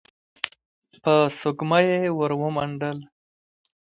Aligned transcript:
په 1.03 1.13
سږمه 1.39 1.79
يې 1.87 1.99
ور 2.17 2.31
ومنډل. 2.41 2.97